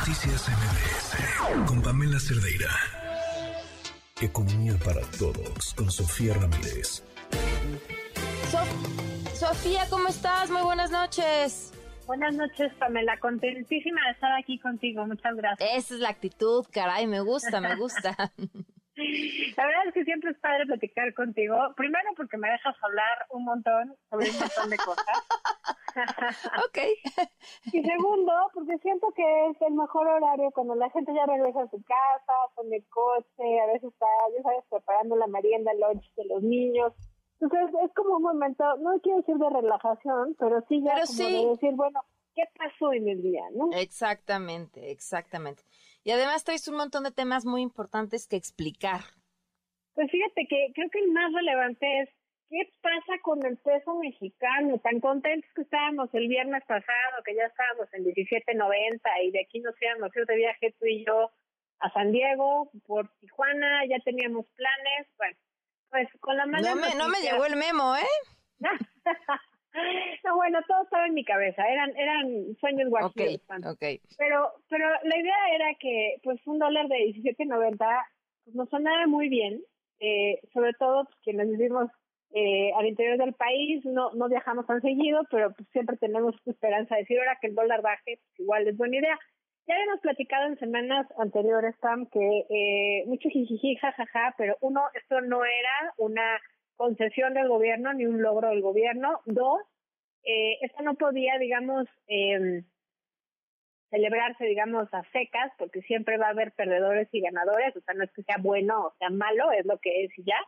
Noticias 0.00 0.48
MBS 0.48 1.66
con 1.66 1.82
Pamela 1.82 2.18
Cerdeira. 2.18 2.70
Economía 4.18 4.72
para 4.82 5.02
todos 5.18 5.74
con 5.74 5.90
Sofía 5.90 6.32
Ramírez. 6.32 7.04
Sofía, 9.34 9.82
¿cómo 9.90 10.08
estás? 10.08 10.50
Muy 10.50 10.62
buenas 10.62 10.90
noches. 10.90 11.74
Buenas 12.06 12.34
noches, 12.34 12.72
Pamela. 12.78 13.20
Contentísima 13.20 14.00
de 14.06 14.12
estar 14.12 14.32
aquí 14.32 14.58
contigo. 14.58 15.06
Muchas 15.06 15.36
gracias. 15.36 15.68
Esa 15.74 15.94
es 15.94 16.00
la 16.00 16.08
actitud, 16.08 16.64
caray. 16.72 17.06
Me 17.06 17.20
gusta, 17.20 17.60
me 17.60 17.76
gusta. 17.76 18.32
La 19.56 19.66
verdad 19.66 19.86
es 19.88 19.94
que 19.94 20.04
siempre 20.04 20.30
es 20.30 20.38
padre 20.38 20.66
platicar 20.66 21.12
contigo. 21.14 21.56
Primero 21.76 22.10
porque 22.16 22.36
me 22.36 22.50
dejas 22.50 22.76
hablar 22.82 23.26
un 23.30 23.44
montón 23.44 23.96
sobre 24.10 24.30
un 24.30 24.38
montón 24.38 24.70
de 24.70 24.76
cosas. 24.76 25.06
ok. 26.66 26.78
y 27.72 27.82
segundo, 27.82 28.32
porque 28.54 28.78
siento 28.78 29.08
que 29.14 29.46
es 29.50 29.62
el 29.62 29.74
mejor 29.74 30.06
horario 30.06 30.50
cuando 30.52 30.74
la 30.74 30.90
gente 30.90 31.12
ya 31.14 31.26
regresa 31.26 31.62
a 31.62 31.70
su 31.70 31.82
casa, 31.82 32.32
con 32.54 32.72
el 32.72 32.84
coche, 32.88 33.60
a 33.60 33.66
veces 33.66 33.92
está, 33.92 34.06
ya 34.36 34.42
sabes, 34.42 34.64
preparando 34.70 35.16
la 35.16 35.26
merienda, 35.26 35.72
el 35.72 35.80
lunch 35.80 36.14
de 36.14 36.24
los 36.26 36.42
niños. 36.42 36.92
Entonces 37.40 37.74
es 37.84 37.94
como 37.94 38.16
un 38.16 38.22
momento, 38.22 38.64
no 38.78 39.00
quiero 39.00 39.18
decir 39.18 39.36
de 39.36 39.50
relajación, 39.50 40.36
pero 40.38 40.62
sí 40.68 40.82
ya 40.82 41.00
como 41.06 41.28
de 41.28 41.46
decir, 41.50 41.72
bueno, 41.74 42.00
¿qué 42.34 42.42
pasó 42.56 42.92
en 42.92 43.08
el 43.08 43.22
día? 43.22 43.42
¿no? 43.54 43.70
Exactamente, 43.72 44.90
exactamente. 44.90 45.62
Y 46.02 46.12
además 46.12 46.44
traes 46.44 46.66
un 46.68 46.76
montón 46.76 47.04
de 47.04 47.12
temas 47.12 47.44
muy 47.44 47.62
importantes 47.62 48.26
que 48.26 48.36
explicar. 48.36 49.00
Pues 49.94 50.10
fíjate 50.10 50.46
que 50.48 50.72
creo 50.74 50.88
que 50.90 51.00
el 51.00 51.12
más 51.12 51.32
relevante 51.32 52.00
es 52.00 52.08
qué 52.48 52.72
pasa 52.80 53.20
con 53.22 53.44
el 53.44 53.58
peso 53.58 53.94
mexicano. 53.98 54.78
Tan 54.78 55.00
contentos 55.00 55.50
que 55.54 55.62
estábamos 55.62 56.08
el 56.14 56.28
viernes 56.28 56.64
pasado, 56.66 57.22
que 57.24 57.34
ya 57.34 57.44
estábamos 57.44 57.92
en 57.92 58.04
17.90 58.04 59.00
y 59.24 59.30
de 59.30 59.40
aquí 59.40 59.60
nos 59.60 59.74
íbamos 59.80 60.16
ir 60.16 60.26
de 60.26 60.36
viaje 60.36 60.74
tú 60.78 60.86
y 60.86 61.04
yo 61.04 61.30
a 61.80 61.90
San 61.92 62.12
Diego, 62.12 62.70
por 62.86 63.08
Tijuana, 63.20 63.84
ya 63.86 63.98
teníamos 64.04 64.46
planes. 64.56 65.06
Bueno, 65.16 65.36
pues 65.90 66.08
con 66.20 66.36
la 66.36 66.46
mano. 66.46 66.68
No 66.68 66.76
me, 66.76 66.94
no 66.94 67.08
me 67.08 67.20
llegó 67.20 67.44
el 67.44 67.56
memo, 67.56 67.96
¿eh? 67.96 68.60
No, 70.24 70.36
bueno, 70.36 70.58
todo 70.66 70.82
estaba 70.82 71.06
en 71.06 71.14
mi 71.14 71.24
cabeza, 71.24 71.62
eran 71.66 71.96
eran 71.96 72.56
sueños 72.60 72.88
guajiros. 72.90 73.40
Okay, 73.74 74.00
Pero 74.18 74.52
pero 74.68 74.88
la 75.04 75.18
idea 75.18 75.54
era 75.54 75.74
que 75.78 76.16
pues 76.22 76.40
un 76.46 76.58
dólar 76.58 76.88
de 76.88 76.96
17.90 76.96 77.78
pues 78.44 78.56
nos 78.56 78.68
sonaba 78.68 79.06
muy 79.06 79.28
bien, 79.28 79.62
eh, 80.00 80.40
sobre 80.52 80.72
todo 80.74 81.04
pues, 81.04 81.16
quienes 81.22 81.48
vivimos 81.48 81.90
eh, 82.32 82.72
al 82.76 82.86
interior 82.86 83.18
del 83.18 83.34
país, 83.34 83.84
no 83.84 84.12
no 84.12 84.28
viajamos 84.28 84.66
tan 84.66 84.80
seguido, 84.82 85.22
pero 85.30 85.52
pues 85.52 85.68
siempre 85.70 85.96
tenemos 85.96 86.34
esperanza 86.46 86.94
de 86.94 87.02
decir 87.02 87.18
ahora 87.18 87.38
que 87.40 87.48
el 87.48 87.54
dólar 87.54 87.82
baje, 87.82 88.18
pues 88.18 88.40
igual 88.40 88.68
es 88.68 88.76
buena 88.76 88.96
idea. 88.96 89.18
Ya 89.66 89.74
habíamos 89.74 90.00
platicado 90.00 90.46
en 90.46 90.58
semanas 90.58 91.06
anteriores, 91.18 91.76
Sam, 91.80 92.06
que 92.06 92.46
eh, 92.50 93.04
mucho 93.06 93.28
jijiji, 93.28 93.76
jajaja, 93.76 94.34
pero 94.36 94.56
uno, 94.62 94.82
esto 94.94 95.20
no 95.20 95.44
era 95.44 95.94
una 95.98 96.40
concesión 96.80 97.34
del 97.34 97.46
gobierno 97.46 97.92
ni 97.92 98.06
un 98.06 98.22
logro 98.22 98.48
del 98.48 98.62
gobierno. 98.62 99.20
Dos, 99.26 99.60
eh, 100.24 100.56
esto 100.62 100.82
no 100.82 100.94
podía, 100.94 101.36
digamos, 101.38 101.86
eh, 102.08 102.62
celebrarse, 103.90 104.46
digamos, 104.46 104.88
a 104.94 105.02
secas, 105.12 105.52
porque 105.58 105.82
siempre 105.82 106.16
va 106.16 106.28
a 106.28 106.30
haber 106.30 106.52
perdedores 106.52 107.06
y 107.12 107.20
ganadores, 107.20 107.76
o 107.76 107.82
sea, 107.82 107.92
no 107.92 108.04
es 108.04 108.10
que 108.12 108.22
sea 108.22 108.38
bueno 108.40 108.86
o 108.86 108.94
sea 108.98 109.10
malo, 109.10 109.52
es 109.52 109.66
lo 109.66 109.76
que 109.76 110.04
es 110.04 110.18
y 110.18 110.24
ya. 110.24 110.38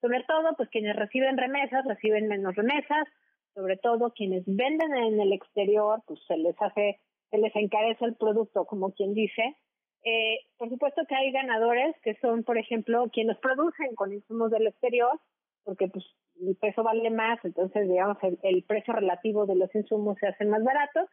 Sobre 0.00 0.22
todo, 0.22 0.54
pues 0.56 0.68
quienes 0.68 0.94
reciben 0.94 1.36
remesas 1.36 1.84
reciben 1.84 2.28
menos 2.28 2.54
remesas, 2.54 3.08
sobre 3.52 3.76
todo 3.76 4.12
quienes 4.12 4.44
venden 4.46 4.94
en 4.94 5.20
el 5.20 5.32
exterior, 5.32 6.00
pues 6.06 6.20
se 6.28 6.36
les 6.36 6.54
hace, 6.62 7.00
se 7.30 7.38
les 7.38 7.54
encarece 7.56 8.04
el 8.04 8.14
producto, 8.14 8.66
como 8.66 8.92
quien 8.92 9.14
dice. 9.14 9.56
Eh, 10.04 10.38
por 10.58 10.68
supuesto 10.68 11.02
que 11.08 11.16
hay 11.16 11.32
ganadores 11.32 11.96
que 12.04 12.14
son, 12.20 12.44
por 12.44 12.56
ejemplo, 12.56 13.10
quienes 13.12 13.36
producen 13.38 13.96
con 13.96 14.12
insumos 14.12 14.52
del 14.52 14.68
exterior, 14.68 15.18
porque 15.64 15.88
pues 15.88 16.04
el 16.40 16.56
peso 16.56 16.82
vale 16.82 17.10
más, 17.10 17.38
entonces 17.44 17.88
digamos 17.88 18.18
el, 18.42 18.62
precio 18.64 18.94
relativo 18.94 19.46
de 19.46 19.56
los 19.56 19.74
insumos 19.74 20.18
se 20.18 20.26
hace 20.26 20.44
más 20.44 20.62
barato, 20.62 21.08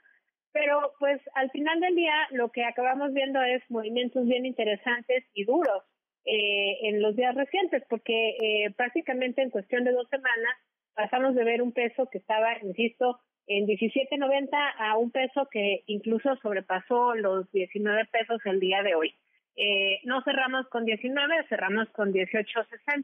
pero 0.51 0.93
pues 0.99 1.21
al 1.35 1.51
final 1.51 1.79
del 1.79 1.95
día 1.95 2.13
lo 2.31 2.49
que 2.49 2.65
acabamos 2.65 3.13
viendo 3.13 3.41
es 3.41 3.61
movimientos 3.69 4.25
bien 4.25 4.45
interesantes 4.45 5.25
y 5.33 5.45
duros 5.45 5.83
eh, 6.25 6.77
en 6.83 7.01
los 7.01 7.15
días 7.15 7.35
recientes, 7.35 7.83
porque 7.89 8.29
eh, 8.29 8.73
prácticamente 8.75 9.41
en 9.41 9.51
cuestión 9.51 9.83
de 9.83 9.91
dos 9.91 10.07
semanas 10.09 10.55
pasamos 10.95 11.35
de 11.35 11.43
ver 11.43 11.61
un 11.61 11.71
peso 11.71 12.09
que 12.09 12.17
estaba, 12.17 12.57
insisto, 12.61 13.19
en 13.47 13.65
17.90 13.65 14.49
a 14.77 14.97
un 14.97 15.11
peso 15.11 15.47
que 15.51 15.83
incluso 15.87 16.35
sobrepasó 16.37 17.15
los 17.15 17.51
19 17.51 18.05
pesos 18.11 18.39
el 18.45 18.59
día 18.59 18.83
de 18.83 18.95
hoy. 18.95 19.15
Eh, 19.55 19.99
no 20.03 20.21
cerramos 20.23 20.67
con 20.69 20.85
19, 20.85 21.47
cerramos 21.49 21.89
con 21.89 22.13
18.60 22.13 23.03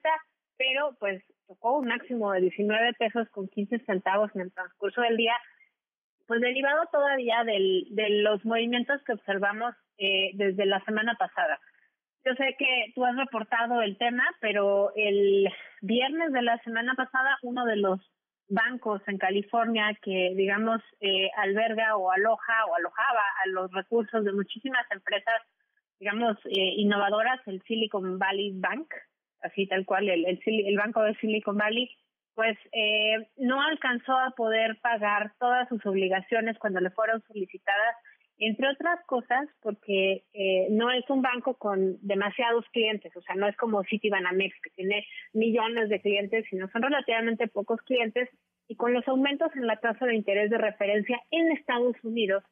pero 0.58 0.96
pues 1.00 1.24
tocó 1.48 1.80
un 1.80 1.88
máximo 1.88 2.32
de 2.32 2.42
19 2.42 2.94
pesos 2.94 3.30
con 3.30 3.48
15 3.48 3.80
centavos 3.86 4.32
en 4.36 4.42
el 4.42 4.54
transcurso 4.54 5.02
del 5.02 5.18
día, 5.18 5.36
pues 6.28 6.42
derivado 6.42 6.86
todavía 6.92 7.44
del, 7.44 7.88
de 7.92 8.10
los 8.22 8.44
movimientos 8.46 9.02
que 9.04 9.14
observamos 9.14 9.76
eh, 9.98 10.32
desde 10.34 10.66
la 10.66 10.84
semana 10.86 11.16
pasada. 11.16 11.60
Yo 12.26 12.34
sé 12.34 12.56
que 12.58 12.92
tú 12.96 13.06
has 13.06 13.16
reportado 13.16 13.82
el 13.82 13.98
tema, 13.98 14.24
pero 14.42 14.92
el 14.96 15.48
viernes 15.82 16.34
de 16.34 16.42
la 16.42 16.58
semana 16.64 16.96
pasada 16.96 17.38
uno 17.44 17.66
de 17.66 17.76
los 17.76 18.00
bancos 18.48 19.02
en 19.08 19.18
California 19.18 19.96
que, 20.02 20.34
digamos, 20.36 20.82
eh, 21.02 21.30
alberga 21.38 21.96
o 21.98 22.12
aloja 22.12 22.66
o 22.66 22.76
alojaba 22.76 23.24
a 23.44 23.48
los 23.50 23.72
recursos 23.72 24.24
de 24.24 24.34
muchísimas 24.34 24.86
empresas, 24.92 25.42
digamos, 26.00 26.38
eh, 26.46 26.74
innovadoras, 26.78 27.40
el 27.48 27.62
Silicon 27.64 28.18
Valley 28.18 28.54
Bank, 28.56 28.92
así 29.46 29.68
tal 29.68 29.86
cual, 29.86 30.10
el, 30.10 30.26
el, 30.26 30.78
Banco 30.78 31.04
de 31.04 31.16
Silicon 31.16 31.58
Valley, 31.58 31.90
pues 32.34 32.58
eh, 32.74 33.28
no 33.38 33.62
alcanzó 33.62 34.18
a 34.18 34.32
poder 34.32 34.78
pagar 34.82 35.32
todas 35.40 35.68
sus 35.70 35.86
obligaciones 35.86 36.58
cuando 36.60 36.82
le 36.82 36.90
fueron 36.92 37.22
solicitadas, 37.28 37.96
entre 38.38 38.68
otras 38.70 39.00
cosas 39.06 39.48
porque 39.62 40.26
eh, 40.34 40.68
no 40.70 40.92
es 40.92 41.10
un 41.10 41.22
banco 41.22 41.56
con 41.56 41.98
demasiados 42.02 42.66
clientes, 42.74 43.16
o 43.16 43.22
sea, 43.22 43.36
no 43.36 43.48
es 43.48 43.56
como 43.56 43.84
Citibanamex 43.86 44.54
que 44.62 44.70
tiene 44.72 45.06
millones 45.34 45.88
de 45.90 46.02
clientes, 46.02 46.46
sino 46.50 46.68
son 46.70 46.82
relativamente 46.82 47.48
pocos 47.48 47.82
clientes 47.84 48.30
y 48.68 48.76
con 48.76 48.94
los 48.94 49.08
aumentos 49.08 49.56
en 49.56 49.68
la 49.68 49.78
tasa 49.78 50.06
de 50.06 50.16
interés 50.16 50.50
de 50.50 50.58
referencia 50.58 51.22
en 51.32 51.52
Estados 51.52 51.96
Unidos, 52.04 52.44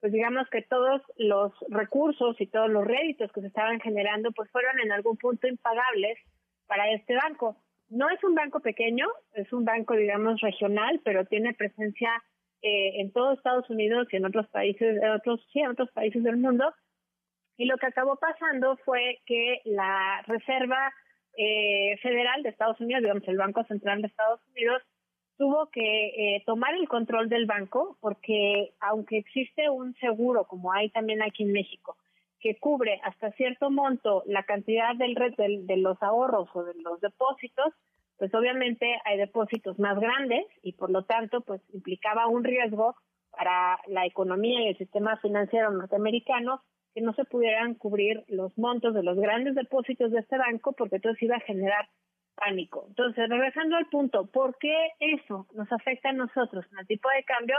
pues 0.00 0.12
digamos 0.12 0.48
que 0.50 0.62
todos 0.62 1.02
los 1.16 1.52
recursos 1.68 2.40
y 2.40 2.46
todos 2.46 2.70
los 2.70 2.86
réditos 2.86 3.30
que 3.32 3.42
se 3.42 3.46
estaban 3.46 3.80
generando 3.80 4.32
pues 4.32 4.50
fueron 4.50 4.80
en 4.80 4.92
algún 4.92 5.16
punto 5.16 5.46
impagables 5.46 6.18
para 6.70 6.88
este 6.92 7.16
banco. 7.16 7.56
No 7.88 8.08
es 8.08 8.22
un 8.22 8.36
banco 8.36 8.60
pequeño, 8.60 9.08
es 9.34 9.52
un 9.52 9.64
banco, 9.64 9.96
digamos, 9.96 10.40
regional, 10.40 11.00
pero 11.04 11.24
tiene 11.24 11.52
presencia 11.52 12.10
eh, 12.62 13.00
en 13.00 13.12
todo 13.12 13.32
Estados 13.32 13.68
Unidos 13.68 14.06
y 14.12 14.16
en 14.16 14.24
otros 14.24 14.46
países, 14.46 15.02
en 15.02 15.10
otros, 15.10 15.40
sí, 15.52 15.58
en 15.58 15.72
otros 15.72 15.90
países 15.90 16.22
del 16.22 16.36
mundo. 16.36 16.72
Y 17.56 17.64
lo 17.64 17.76
que 17.76 17.86
acabó 17.86 18.16
pasando 18.16 18.76
fue 18.84 19.18
que 19.26 19.60
la 19.64 20.22
Reserva 20.28 20.92
eh, 21.36 21.98
Federal 22.00 22.44
de 22.44 22.50
Estados 22.50 22.80
Unidos, 22.80 23.02
digamos, 23.02 23.26
el 23.26 23.36
Banco 23.36 23.64
Central 23.64 24.00
de 24.00 24.06
Estados 24.06 24.40
Unidos, 24.54 24.82
tuvo 25.36 25.70
que 25.70 26.36
eh, 26.36 26.42
tomar 26.46 26.74
el 26.74 26.86
control 26.86 27.28
del 27.28 27.46
banco 27.46 27.96
porque 28.00 28.74
aunque 28.78 29.18
existe 29.18 29.68
un 29.68 29.94
seguro, 29.96 30.44
como 30.44 30.72
hay 30.72 30.90
también 30.90 31.20
aquí 31.22 31.42
en 31.42 31.52
México, 31.52 31.96
que 32.40 32.58
cubre 32.58 33.00
hasta 33.04 33.30
cierto 33.32 33.70
monto 33.70 34.22
la 34.26 34.42
cantidad 34.44 34.94
del, 34.96 35.14
del, 35.36 35.66
de 35.66 35.76
los 35.76 36.02
ahorros 36.02 36.48
o 36.54 36.64
de 36.64 36.74
los 36.82 37.00
depósitos, 37.00 37.74
pues 38.18 38.34
obviamente 38.34 39.00
hay 39.04 39.18
depósitos 39.18 39.78
más 39.78 39.98
grandes 39.98 40.44
y 40.62 40.72
por 40.72 40.90
lo 40.90 41.04
tanto 41.04 41.40
pues 41.42 41.62
implicaba 41.72 42.26
un 42.26 42.44
riesgo 42.44 42.96
para 43.30 43.78
la 43.86 44.06
economía 44.06 44.62
y 44.62 44.68
el 44.68 44.78
sistema 44.78 45.16
financiero 45.18 45.70
norteamericano 45.70 46.62
que 46.94 47.00
no 47.00 47.14
se 47.14 47.24
pudieran 47.24 47.74
cubrir 47.74 48.24
los 48.28 48.56
montos 48.58 48.94
de 48.94 49.02
los 49.02 49.16
grandes 49.18 49.54
depósitos 49.54 50.10
de 50.10 50.20
este 50.20 50.36
banco 50.36 50.72
porque 50.72 50.96
entonces 50.96 51.22
iba 51.22 51.36
a 51.36 51.40
generar 51.40 51.88
pánico. 52.34 52.86
Entonces, 52.88 53.28
regresando 53.28 53.76
al 53.76 53.86
punto, 53.86 54.26
¿por 54.26 54.56
qué 54.58 54.90
eso 54.98 55.46
nos 55.54 55.70
afecta 55.72 56.10
a 56.10 56.12
nosotros 56.12 56.64
en 56.72 56.78
el 56.78 56.86
tipo 56.86 57.08
de 57.10 57.24
cambio? 57.24 57.56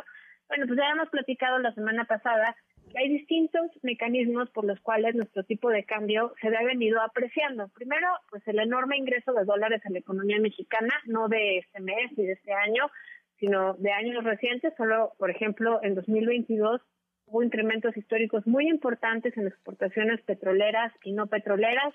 Bueno, 0.47 0.65
pues 0.67 0.77
ya 0.77 0.89
hemos 0.89 1.09
platicado 1.09 1.59
la 1.59 1.73
semana 1.73 2.06
pasada 2.06 2.56
hay 2.95 3.09
distintos 3.09 3.69
mecanismos 3.83 4.49
por 4.51 4.65
los 4.65 4.79
cuales 4.81 5.15
nuestro 5.15 5.43
tipo 5.43 5.69
de 5.69 5.83
cambio 5.83 6.33
se 6.41 6.47
ha 6.47 6.63
venido 6.63 7.01
apreciando. 7.01 7.69
Primero, 7.69 8.07
pues 8.29 8.45
el 8.47 8.59
enorme 8.59 8.97
ingreso 8.97 9.33
de 9.33 9.45
dólares 9.45 9.81
a 9.85 9.89
la 9.89 9.99
economía 9.99 10.39
mexicana, 10.39 10.93
no 11.05 11.27
de 11.27 11.59
este 11.59 11.79
mes 11.79 12.11
y 12.17 12.23
de 12.23 12.33
este 12.33 12.53
año, 12.53 12.89
sino 13.39 13.73
de 13.75 13.91
años 13.91 14.23
recientes. 14.23 14.73
Solo, 14.77 15.13
por 15.17 15.29
ejemplo, 15.29 15.79
en 15.83 15.95
2022 15.95 16.81
hubo 17.25 17.43
incrementos 17.43 17.95
históricos 17.95 18.45
muy 18.45 18.67
importantes 18.67 19.35
en 19.37 19.47
exportaciones 19.47 20.21
petroleras 20.21 20.94
y 21.03 21.13
no 21.13 21.27
petroleras. 21.27 21.94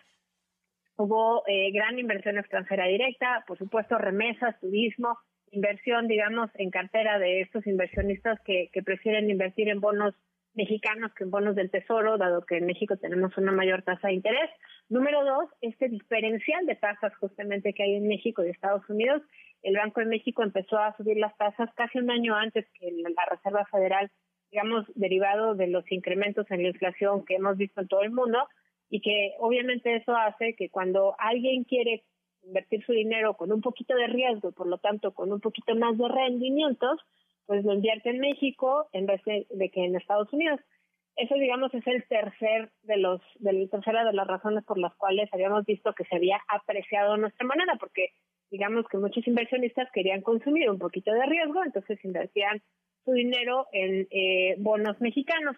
Hubo 0.97 1.43
eh, 1.47 1.71
gran 1.73 1.99
inversión 1.99 2.39
extranjera 2.39 2.87
directa, 2.87 3.45
por 3.47 3.59
supuesto, 3.59 3.99
remesas, 3.99 4.59
turismo, 4.61 5.19
inversión, 5.51 6.09
digamos, 6.09 6.51
en 6.55 6.71
cartera 6.71 7.19
de 7.19 7.43
estos 7.43 7.67
inversionistas 7.67 8.41
que 8.41 8.71
prefieren 8.83 9.31
invertir 9.31 9.69
en 9.69 9.81
bonos 9.81 10.15
mexicanos 10.57 11.13
que 11.15 11.25
en 11.25 11.31
bonos 11.31 11.55
del 11.55 11.71
Tesoro, 11.71 12.19
dado 12.19 12.41
que 12.43 12.57
en 12.57 12.67
México 12.67 12.97
tenemos 12.97 13.37
una 13.37 13.53
mayor 13.53 13.83
tasa 13.83 14.09
de 14.09 14.15
interés. 14.15 14.51
Número 14.89 15.25
dos, 15.25 15.51
este 15.61 15.89
diferencial 15.89 16.67
de 16.67 16.75
tasas 16.77 17.15
justamente 17.17 17.75
que 17.75 17.83
hay 17.83 17.95
en 17.97 18.09
México 18.09 18.45
y 18.45 18.49
Estados 18.49 18.89
Unidos. 18.89 19.23
El 19.63 19.77
Banco 19.77 20.01
de 20.01 20.07
México 20.07 20.43
empezó 20.43 20.79
a 20.79 20.97
subir 20.97 21.19
las 21.19 21.37
tasas 21.37 21.71
casi 21.75 21.99
un 21.99 22.11
año 22.11 22.35
antes 22.35 22.67
que 22.79 22.91
la 22.91 23.25
Reserva 23.31 23.67
Federal, 23.67 24.11
digamos, 24.51 24.87
derivado 24.95 25.55
de 25.55 25.67
los 25.67 25.85
incrementos 25.93 26.51
en 26.51 26.63
la 26.63 26.69
inflación 26.69 27.25
que 27.25 27.35
hemos 27.35 27.57
visto 27.57 27.81
en 27.81 27.89
todo 27.89 28.03
el 28.03 28.11
mundo 28.11 28.39
y 28.89 29.01
que 29.01 29.35
obviamente 29.39 29.95
eso 29.97 30.17
hace 30.17 30.55
que 30.55 30.71
cuando 30.71 31.15
alguien 31.19 31.65
quiere 31.65 32.05
invertir 32.45 32.85
su 32.85 32.93
dinero 32.93 33.35
con 33.35 33.53
un 33.53 33.61
poquito 33.61 33.95
de 33.95 34.07
riesgo, 34.07 34.53
por 34.53 34.69
lo 34.69 34.79
tanto 34.79 35.13
con 35.13 35.33
un 35.33 35.41
poquito 35.41 35.75
más 35.75 35.99
de 35.99 36.09
rendimientos, 36.09 37.01
pues 37.47 37.65
lo 37.65 37.75
invierte 37.75 38.11
en 38.11 38.19
México 38.19 38.89
en 38.93 39.07
vez 39.07 39.23
de, 39.25 39.71
que 39.71 39.85
en 39.85 39.97
Estados 39.97 40.33
Unidos. 40.33 40.61
Eso, 41.17 41.35
digamos, 41.35 41.73
es 41.73 41.87
el 41.87 42.07
tercer 42.09 42.71
de 42.83 42.99
los, 42.99 43.21
de 43.37 43.53
la 43.53 43.69
tercera 43.69 44.05
de 44.05 44.13
las 44.13 44.27
razones 44.27 44.65
por 44.65 44.79
las 44.79 44.95
cuales 44.97 45.33
habíamos 45.33 45.65
visto 45.65 45.95
que 45.95 46.05
se 46.05 46.17
había 46.17 46.43
apreciado 46.49 47.17
nuestra 47.17 47.47
moneda, 47.47 47.77
porque 47.81 48.11
digamos 48.51 48.87
que 48.89 48.99
muchos 48.99 49.27
inversionistas 49.27 49.91
querían 49.93 50.21
consumir 50.21 50.69
un 50.69 50.79
poquito 50.79 51.13
de 51.13 51.25
riesgo, 51.25 51.65
entonces 51.65 52.05
invertían 52.05 52.61
su 53.05 53.13
dinero 53.13 53.67
en 53.73 54.07
eh, 54.11 54.57
bonos 54.59 55.01
mexicanos. 55.01 55.57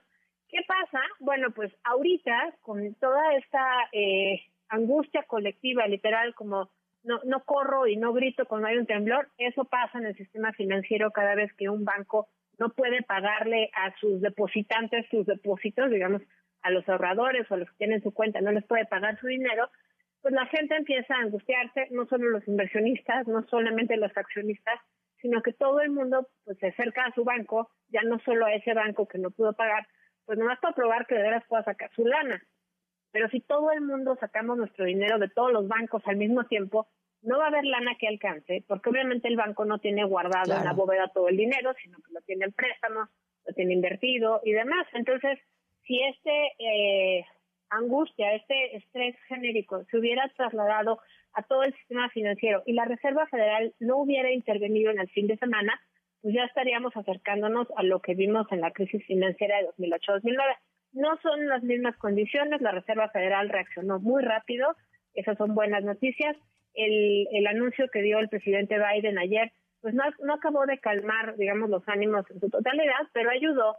¿Qué 0.48 0.60
pasa? 0.66 1.00
Bueno, 1.18 1.50
pues 1.50 1.72
ahorita, 1.84 2.54
con 2.62 2.94
toda 2.94 3.34
esta 3.34 3.66
eh, 3.92 4.40
angustia 4.68 5.24
colectiva, 5.24 5.86
literal, 5.86 6.34
como 6.34 6.70
no, 7.08 7.20
no 7.24 7.42
corro 7.44 7.86
y 7.86 7.96
no 7.96 8.12
grito 8.12 8.44
cuando 8.44 8.68
hay 8.68 8.76
un 8.76 8.86
temblor. 8.86 9.28
Eso 9.38 9.64
pasa 9.64 9.98
en 9.98 10.06
el 10.06 10.16
sistema 10.16 10.52
financiero 10.52 11.10
cada 11.10 11.34
vez 11.34 11.50
que 11.54 11.70
un 11.70 11.84
banco 11.84 12.28
no 12.58 12.68
puede 12.68 13.02
pagarle 13.02 13.70
a 13.72 13.94
sus 13.98 14.20
depositantes 14.20 15.06
sus 15.10 15.24
depósitos, 15.26 15.90
digamos, 15.90 16.20
a 16.60 16.70
los 16.70 16.86
ahorradores 16.88 17.50
o 17.50 17.54
a 17.54 17.56
los 17.56 17.70
que 17.70 17.76
tienen 17.78 18.02
su 18.02 18.12
cuenta, 18.12 18.40
no 18.40 18.52
les 18.52 18.66
puede 18.66 18.84
pagar 18.84 19.18
su 19.20 19.26
dinero, 19.26 19.70
pues 20.20 20.34
la 20.34 20.44
gente 20.46 20.76
empieza 20.76 21.14
a 21.14 21.20
angustiarse, 21.20 21.88
no 21.92 22.06
solo 22.06 22.28
los 22.30 22.46
inversionistas, 22.46 23.26
no 23.26 23.46
solamente 23.48 23.96
los 23.96 24.14
accionistas, 24.14 24.78
sino 25.22 25.40
que 25.40 25.52
todo 25.52 25.80
el 25.80 25.90
mundo 25.90 26.28
pues 26.44 26.58
se 26.58 26.68
acerca 26.68 27.06
a 27.06 27.14
su 27.14 27.24
banco, 27.24 27.70
ya 27.88 28.02
no 28.02 28.18
solo 28.20 28.44
a 28.44 28.52
ese 28.52 28.74
banco 28.74 29.06
que 29.08 29.18
no 29.18 29.30
pudo 29.30 29.54
pagar, 29.54 29.86
pues 30.26 30.38
nomás 30.38 30.58
para 30.58 30.74
probar 30.74 31.06
que 31.06 31.14
de 31.14 31.22
veras 31.22 31.44
pueda 31.48 31.62
sacar 31.62 31.90
su 31.94 32.04
lana. 32.04 32.42
Pero 33.12 33.28
si 33.30 33.40
todo 33.40 33.70
el 33.72 33.80
mundo 33.80 34.16
sacamos 34.20 34.58
nuestro 34.58 34.84
dinero 34.84 35.18
de 35.18 35.28
todos 35.28 35.52
los 35.52 35.68
bancos 35.68 36.02
al 36.06 36.16
mismo 36.16 36.44
tiempo, 36.44 36.88
no 37.22 37.38
va 37.38 37.44
a 37.44 37.48
haber 37.48 37.64
lana 37.64 37.96
que 37.98 38.08
alcance, 38.08 38.64
porque 38.66 38.90
obviamente 38.90 39.28
el 39.28 39.36
banco 39.36 39.64
no 39.64 39.78
tiene 39.78 40.04
guardado 40.04 40.56
en 40.56 40.64
la 40.64 40.72
bóveda 40.72 41.08
todo 41.08 41.28
el 41.28 41.36
dinero, 41.36 41.72
sino 41.82 41.98
que 41.98 42.12
lo 42.12 42.20
tiene 42.22 42.46
en 42.46 42.52
préstamos, 42.52 43.08
lo 43.46 43.54
tiene 43.54 43.74
invertido 43.74 44.40
y 44.44 44.52
demás. 44.52 44.86
Entonces, 44.92 45.38
si 45.84 46.00
este 46.02 46.52
eh, 46.58 47.24
angustia, 47.70 48.34
este 48.34 48.76
estrés 48.76 49.16
genérico 49.28 49.84
se 49.90 49.98
hubiera 49.98 50.28
trasladado 50.36 51.00
a 51.32 51.42
todo 51.42 51.62
el 51.62 51.74
sistema 51.74 52.08
financiero 52.10 52.62
y 52.66 52.72
la 52.72 52.84
Reserva 52.84 53.26
Federal 53.26 53.74
no 53.80 53.98
hubiera 53.98 54.30
intervenido 54.30 54.90
en 54.90 55.00
el 55.00 55.08
fin 55.10 55.26
de 55.26 55.36
semana, 55.38 55.80
pues 56.22 56.34
ya 56.34 56.44
estaríamos 56.44 56.96
acercándonos 56.96 57.68
a 57.76 57.82
lo 57.82 58.00
que 58.00 58.14
vimos 58.14 58.46
en 58.50 58.60
la 58.60 58.72
crisis 58.72 59.04
financiera 59.06 59.58
de 59.58 59.68
2008-2009. 59.78 60.56
No 60.92 61.18
son 61.22 61.46
las 61.48 61.62
mismas 61.62 61.96
condiciones, 61.98 62.60
la 62.60 62.72
Reserva 62.72 63.10
Federal 63.10 63.48
reaccionó 63.48 64.00
muy 64.00 64.22
rápido, 64.22 64.74
esas 65.14 65.36
son 65.36 65.54
buenas 65.54 65.84
noticias. 65.84 66.36
El, 66.74 67.26
el 67.32 67.46
anuncio 67.46 67.88
que 67.92 68.02
dio 68.02 68.18
el 68.18 68.28
presidente 68.28 68.76
Biden 68.78 69.18
ayer, 69.18 69.52
pues 69.80 69.94
no, 69.94 70.04
no 70.24 70.34
acabó 70.34 70.66
de 70.66 70.78
calmar, 70.78 71.36
digamos, 71.36 71.70
los 71.70 71.88
ánimos 71.88 72.30
en 72.30 72.40
su 72.40 72.50
totalidad, 72.50 73.06
pero 73.12 73.30
ayudó 73.30 73.76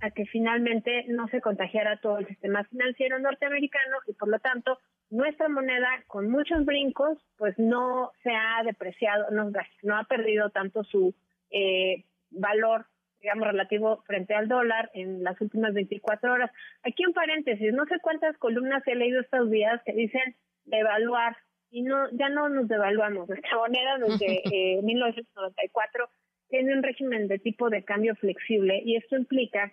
a 0.00 0.10
que 0.10 0.26
finalmente 0.26 1.04
no 1.08 1.28
se 1.28 1.40
contagiara 1.40 1.98
todo 1.98 2.18
el 2.18 2.26
sistema 2.26 2.64
financiero 2.64 3.18
norteamericano 3.18 3.96
y 4.06 4.12
por 4.14 4.28
lo 4.28 4.38
tanto 4.38 4.78
nuestra 5.10 5.48
moneda 5.48 5.88
con 6.06 6.30
muchos 6.30 6.64
brincos 6.64 7.18
pues 7.36 7.58
no 7.58 8.12
se 8.22 8.30
ha 8.30 8.62
depreciado, 8.64 9.30
no, 9.30 9.50
no 9.82 9.96
ha 9.96 10.04
perdido 10.04 10.50
tanto 10.50 10.84
su 10.84 11.14
eh, 11.50 12.04
valor 12.30 12.86
digamos, 13.20 13.46
relativo 13.46 14.02
frente 14.04 14.34
al 14.34 14.48
dólar 14.48 14.90
en 14.94 15.22
las 15.22 15.40
últimas 15.40 15.72
24 15.72 16.32
horas. 16.32 16.50
Aquí 16.82 17.06
un 17.06 17.12
paréntesis, 17.12 17.72
no 17.72 17.86
sé 17.86 18.00
cuántas 18.02 18.36
columnas 18.38 18.82
he 18.86 18.96
leído 18.96 19.20
estos 19.20 19.48
días 19.48 19.80
que 19.86 19.92
dicen 19.92 20.34
devaluar 20.64 21.36
y 21.72 21.82
no 21.82 22.08
ya 22.12 22.28
no 22.28 22.48
nos 22.48 22.68
devaluamos. 22.68 23.28
Nuestra 23.28 23.56
moneda 23.56 23.98
desde 23.98 24.42
eh, 24.76 24.82
1994 24.82 26.08
tiene 26.48 26.74
un 26.74 26.82
régimen 26.82 27.26
de 27.26 27.38
tipo 27.38 27.70
de 27.70 27.82
cambio 27.82 28.14
flexible 28.14 28.80
y 28.84 28.96
esto 28.96 29.16
implica 29.16 29.72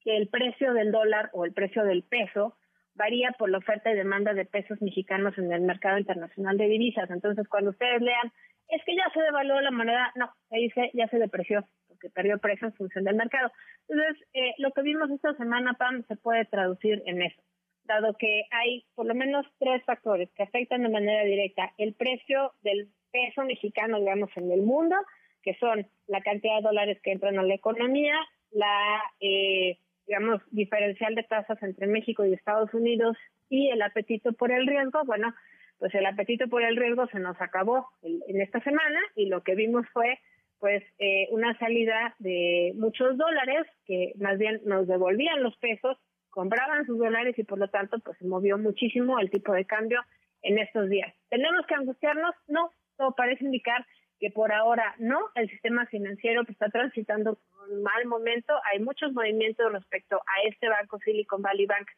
que 0.00 0.16
el 0.16 0.28
precio 0.28 0.72
del 0.72 0.90
dólar 0.90 1.30
o 1.34 1.44
el 1.44 1.52
precio 1.52 1.84
del 1.84 2.02
peso 2.02 2.56
varía 2.94 3.30
por 3.38 3.50
la 3.50 3.58
oferta 3.58 3.92
y 3.92 3.94
demanda 3.94 4.32
de 4.34 4.46
pesos 4.46 4.80
mexicanos 4.80 5.36
en 5.38 5.52
el 5.52 5.60
mercado 5.60 5.98
internacional 5.98 6.56
de 6.56 6.66
divisas. 6.66 7.08
Entonces, 7.10 7.46
cuando 7.48 7.70
ustedes 7.70 8.00
lean, 8.00 8.32
es 8.68 8.82
que 8.84 8.96
ya 8.96 9.04
se 9.14 9.20
devaluó 9.20 9.60
la 9.60 9.70
moneda, 9.70 10.12
no, 10.16 10.32
se 10.48 10.56
dice 10.56 10.90
ya 10.94 11.06
se 11.08 11.18
depreció 11.18 11.64
que 12.00 12.10
perdió 12.10 12.38
precio 12.38 12.68
en 12.68 12.74
función 12.74 13.04
del 13.04 13.16
mercado. 13.16 13.50
Entonces, 13.88 14.26
eh, 14.32 14.54
lo 14.58 14.72
que 14.72 14.82
vimos 14.82 15.10
esta 15.10 15.34
semana, 15.34 15.74
Pam, 15.74 16.04
se 16.06 16.16
puede 16.16 16.44
traducir 16.44 17.02
en 17.06 17.22
eso, 17.22 17.42
dado 17.88 18.14
que 18.16 18.44
hay 18.52 18.84
por 18.94 19.06
lo 19.06 19.14
menos 19.14 19.44
tres 19.58 19.82
factores 19.84 20.30
que 20.36 20.44
afectan 20.44 20.82
de 20.82 20.88
manera 20.90 21.24
directa 21.24 21.72
el 21.78 21.94
precio 21.94 22.52
del 22.62 22.88
peso 23.10 23.42
mexicano, 23.44 23.98
digamos, 23.98 24.30
en 24.36 24.52
el 24.52 24.62
mundo, 24.62 24.94
que 25.42 25.54
son 25.54 25.88
la 26.06 26.20
cantidad 26.20 26.56
de 26.58 26.62
dólares 26.62 27.00
que 27.02 27.12
entran 27.12 27.38
a 27.38 27.42
la 27.42 27.54
economía, 27.54 28.14
la, 28.50 29.02
eh, 29.20 29.78
digamos, 30.06 30.40
diferencial 30.50 31.14
de 31.14 31.24
tasas 31.24 31.60
entre 31.62 31.86
México 31.86 32.24
y 32.24 32.34
Estados 32.34 32.72
Unidos 32.72 33.16
y 33.48 33.70
el 33.70 33.82
apetito 33.82 34.32
por 34.34 34.52
el 34.52 34.66
riesgo. 34.66 35.04
Bueno, 35.04 35.34
pues 35.78 35.94
el 35.94 36.06
apetito 36.06 36.48
por 36.48 36.62
el 36.62 36.76
riesgo 36.76 37.06
se 37.08 37.18
nos 37.18 37.40
acabó 37.40 37.88
en 38.02 38.40
esta 38.40 38.60
semana 38.60 39.00
y 39.16 39.26
lo 39.26 39.42
que 39.42 39.54
vimos 39.54 39.86
fue 39.92 40.18
pues 40.58 40.82
eh, 40.98 41.28
una 41.30 41.56
salida 41.58 42.14
de 42.18 42.72
muchos 42.76 43.16
dólares 43.16 43.66
que 43.86 44.12
más 44.18 44.38
bien 44.38 44.60
nos 44.64 44.86
devolvían 44.86 45.42
los 45.42 45.56
pesos, 45.58 45.96
compraban 46.38 46.86
sus 46.86 46.98
dólares 46.98 47.36
y 47.36 47.42
por 47.42 47.58
lo 47.58 47.66
tanto 47.66 47.98
pues 47.98 48.16
se 48.18 48.24
movió 48.24 48.56
muchísimo 48.58 49.18
el 49.18 49.28
tipo 49.28 49.52
de 49.52 49.64
cambio 49.64 50.00
en 50.42 50.56
estos 50.60 50.88
días. 50.88 51.12
¿Tenemos 51.30 51.66
que 51.66 51.74
angustiarnos? 51.74 52.32
No, 52.46 52.70
todo 52.96 53.10
parece 53.16 53.44
indicar 53.44 53.84
que 54.20 54.30
por 54.30 54.52
ahora 54.52 54.94
no, 55.00 55.18
el 55.34 55.50
sistema 55.50 55.86
financiero 55.86 56.44
que 56.44 56.52
está 56.52 56.68
transitando 56.68 57.40
un 57.68 57.82
mal 57.82 58.06
momento, 58.06 58.54
hay 58.70 58.78
muchos 58.78 59.12
movimientos 59.12 59.72
respecto 59.72 60.18
a 60.18 60.48
este 60.48 60.68
banco 60.68 61.00
Silicon 61.00 61.42
Valley 61.42 61.66
Bank, 61.66 61.88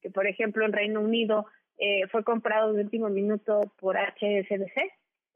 que 0.00 0.08
por 0.08 0.26
ejemplo 0.26 0.64
en 0.64 0.72
Reino 0.72 1.02
Unido 1.02 1.44
eh, 1.76 2.06
fue 2.06 2.24
comprado 2.24 2.72
de 2.72 2.84
último 2.84 3.10
minuto 3.10 3.60
por 3.78 3.98
HSBC, 3.98 4.78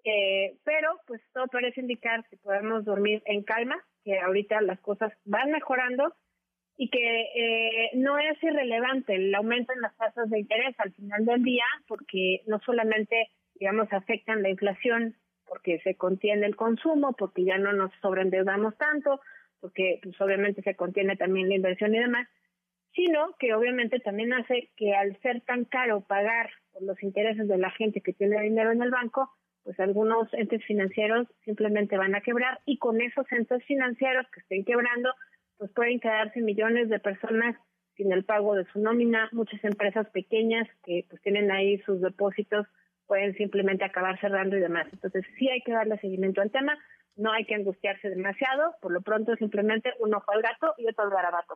eh, 0.04 0.56
pero 0.64 0.99
pues 1.06 1.21
todo 1.35 1.49
parece 1.49 1.83
indicar 1.83 2.26
que 2.30 2.38
podemos 2.38 2.87
dormir 2.87 3.23
en 3.26 3.42
calma, 3.42 3.76
que 4.04 4.18
ahorita 4.18 4.62
las 4.62 4.80
cosas 4.80 5.12
van 5.26 5.50
mejorando 5.50 6.14
y 6.76 6.90
que 6.90 7.21
eh, 7.35 7.90
no 7.95 8.19
es 8.19 8.43
irrelevante 8.43 9.14
el 9.14 9.35
aumento 9.35 9.73
en 9.73 9.81
las 9.81 9.97
tasas 9.97 10.28
de 10.31 10.40
interés 10.40 10.75
al 10.78 10.93
final 10.93 11.25
del 11.25 11.43
día, 11.43 11.64
porque 11.87 12.43
no 12.47 12.59
solamente, 12.61 13.28
digamos, 13.54 13.93
afectan 13.93 14.43
la 14.43 14.50
inflación, 14.50 15.14
porque 15.47 15.78
se 15.81 15.95
contiene 15.95 16.47
el 16.47 16.57
consumo, 16.57 17.14
porque 17.16 17.45
ya 17.45 17.59
no 17.59 17.73
nos 17.73 17.93
sobreendeudamos 18.00 18.76
tanto, 18.76 19.21
porque 19.61 20.00
pues 20.02 20.21
obviamente 20.21 20.62
se 20.62 20.75
contiene 20.75 21.16
también 21.16 21.49
la 21.49 21.54
inversión 21.54 21.95
y 21.95 21.99
demás, 21.99 22.28
sino 22.95 23.35
que 23.38 23.54
obviamente 23.54 24.00
también 24.00 24.33
hace 24.33 24.71
que 24.76 24.95
al 24.95 25.19
ser 25.21 25.40
tan 25.43 25.64
caro 25.64 26.02
pagar 26.02 26.50
por 26.73 26.83
los 26.83 27.02
intereses 27.02 27.49
de 27.49 27.59
la 27.59 27.71
gente 27.71 28.00
que 28.00 28.12
tiene 28.12 28.40
dinero 28.43 28.73
en 28.73 28.83
el 28.83 28.90
banco, 28.90 29.31
pues 29.62 29.78
algunos 29.81 30.33
entes 30.35 30.62
financieros 30.64 31.26
simplemente 31.45 31.97
van 31.97 32.14
a 32.14 32.21
quebrar 32.21 32.61
y 32.66 32.78
con 32.78 33.00
esos 33.00 33.31
entes 33.33 33.64
financieros 33.64 34.26
que 34.31 34.40
estén 34.40 34.64
quebrando, 34.64 35.12
pues 35.64 35.73
pueden 35.73 35.99
quedarse 35.99 36.42
millones 36.42 36.90
de 36.90 36.99
personas 36.99 37.56
sin 37.97 38.12
el 38.12 38.26
pago 38.26 38.54
de 38.54 38.66
su 38.71 38.80
nómina, 38.80 39.30
muchas 39.33 39.64
empresas 39.64 40.06
pequeñas 40.11 40.68
que 40.85 41.06
pues 41.09 41.23
tienen 41.23 41.50
ahí 41.50 41.78
sus 41.87 42.02
depósitos 42.02 42.66
pueden 43.06 43.35
simplemente 43.37 43.83
acabar 43.83 44.21
cerrando 44.21 44.59
y 44.59 44.61
demás. 44.61 44.87
Entonces 44.92 45.25
sí 45.38 45.49
hay 45.49 45.62
que 45.62 45.73
darle 45.73 45.99
seguimiento 46.00 46.42
al 46.42 46.50
tema, 46.50 46.76
no 47.16 47.33
hay 47.33 47.47
que 47.47 47.54
angustiarse 47.54 48.11
demasiado, 48.11 48.75
por 48.83 48.92
lo 48.92 49.00
pronto 49.00 49.35
simplemente 49.37 49.90
un 50.00 50.12
ojo 50.12 50.30
al 50.33 50.42
gato 50.42 50.75
y 50.76 50.87
otro 50.87 51.04
al 51.04 51.11
garabato. 51.11 51.54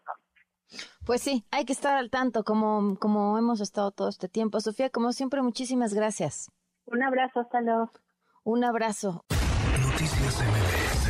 Pues 1.04 1.20
sí, 1.20 1.44
hay 1.50 1.66
que 1.66 1.74
estar 1.74 1.94
al 1.94 2.08
tanto 2.08 2.44
como, 2.44 2.96
como 2.98 3.36
hemos 3.36 3.60
estado 3.60 3.90
todo 3.90 4.08
este 4.08 4.30
tiempo. 4.30 4.58
Sofía, 4.60 4.88
como 4.88 5.12
siempre, 5.12 5.42
muchísimas 5.42 5.92
gracias. 5.92 6.50
Un 6.86 7.02
abrazo, 7.02 7.40
hasta 7.40 7.60
luego. 7.60 7.92
Un 8.42 8.64
abrazo. 8.64 9.26
Noticias 9.82 10.40
MBS 10.40 11.07